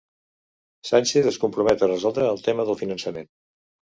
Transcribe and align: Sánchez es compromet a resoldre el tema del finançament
Sánchez 0.89 1.29
es 1.33 1.37
compromet 1.43 1.85
a 1.87 1.91
resoldre 1.91 2.25
el 2.31 2.43
tema 2.47 2.65
del 2.71 2.79
finançament 2.83 3.29